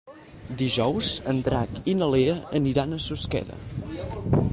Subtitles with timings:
[0.61, 3.59] Dijous en Drac i na Lea aniran a Susqueda.